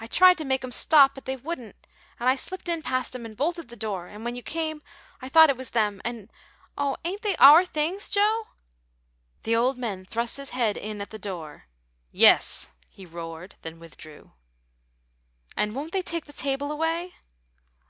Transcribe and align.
"I 0.00 0.06
tried 0.06 0.38
to 0.38 0.46
make 0.46 0.64
'em 0.64 0.72
stop, 0.72 1.14
but 1.14 1.26
they 1.26 1.36
wouldn't, 1.36 1.76
and 2.18 2.30
I 2.30 2.34
slipped 2.34 2.66
in 2.66 2.80
past 2.80 3.14
'em 3.14 3.26
and 3.26 3.36
bolted 3.36 3.68
the 3.68 3.76
door; 3.76 4.06
and 4.06 4.24
when 4.24 4.34
you 4.34 4.42
came, 4.42 4.80
I 5.20 5.28
thought 5.28 5.50
it 5.50 5.56
was 5.58 5.72
them 5.72 6.00
and, 6.02 6.32
oh! 6.78 6.96
ain't 7.04 7.20
they 7.20 7.36
our 7.36 7.66
things, 7.66 8.08
Joe?" 8.08 8.44
The 9.42 9.54
old 9.54 9.76
man 9.76 10.06
thrust 10.06 10.38
his 10.38 10.48
head 10.56 10.78
in 10.78 11.02
at 11.02 11.10
the 11.10 11.18
door. 11.18 11.66
"Yes," 12.10 12.70
he 12.88 13.04
roared, 13.04 13.56
then 13.60 13.78
withdrew. 13.78 14.32
"And 15.58 15.74
won't 15.74 15.92
they 15.92 16.00
take 16.00 16.24
the 16.24 16.32
table 16.32 16.72
away?" 16.72 17.12